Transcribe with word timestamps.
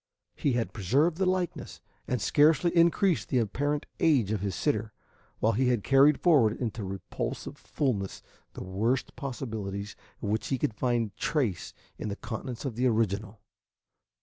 He 0.33 0.53
had 0.53 0.73
preserved 0.73 1.17
the 1.19 1.27
likeness, 1.27 1.79
and 2.07 2.19
scarcely 2.19 2.75
increased 2.75 3.29
the 3.29 3.37
apparent 3.37 3.85
age 3.99 4.31
of 4.31 4.41
his 4.41 4.55
sitter, 4.55 4.93
while 5.37 5.51
he 5.51 5.67
had 5.67 5.83
carried 5.83 6.19
forward 6.19 6.59
into 6.59 6.83
repulsive 6.83 7.55
fullness 7.55 8.23
the 8.53 8.63
worst 8.63 9.15
possibilities 9.15 9.95
of 10.23 10.29
which 10.29 10.47
he 10.47 10.57
could 10.57 10.73
find 10.73 11.15
trace 11.17 11.75
in 11.99 12.09
the 12.09 12.15
countenance 12.15 12.65
of 12.65 12.73
the 12.73 12.87
original. 12.87 13.41